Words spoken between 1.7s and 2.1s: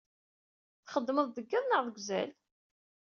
deg